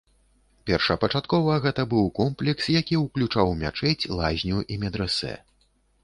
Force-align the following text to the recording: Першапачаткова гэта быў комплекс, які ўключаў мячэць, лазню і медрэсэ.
Першапачаткова 0.67 1.57
гэта 1.65 1.83
быў 1.91 2.07
комплекс, 2.19 2.63
які 2.81 2.95
ўключаў 3.01 3.51
мячэць, 3.59 4.09
лазню 4.21 4.63
і 4.77 4.79
медрэсэ. 4.85 5.35